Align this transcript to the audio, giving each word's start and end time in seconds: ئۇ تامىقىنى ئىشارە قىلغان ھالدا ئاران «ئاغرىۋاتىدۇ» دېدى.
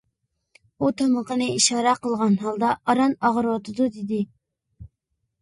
ئۇ 0.77 0.87
تامىقىنى 1.01 1.49
ئىشارە 1.57 1.93
قىلغان 2.07 2.39
ھالدا 2.47 2.73
ئاران 2.79 3.15
«ئاغرىۋاتىدۇ» 3.31 3.89
دېدى. 4.01 4.25